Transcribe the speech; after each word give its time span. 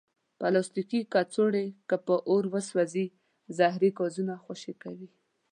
پلاستيکي 0.39 1.01
کڅوړې 1.13 1.65
که 1.89 1.95
په 2.05 2.15
اور 2.29 2.43
وسوځي، 2.53 3.05
زهري 3.57 3.89
ګازونه 3.99 4.33
خوشې 4.43 4.73
کوي. 4.83 5.09